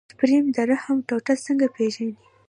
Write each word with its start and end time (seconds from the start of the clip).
سپرم 0.11 0.45
د 0.55 0.57
رحم 0.69 0.97
ټوټه 1.07 1.33
څنګه 1.45 1.67
پېژني. 1.75 2.13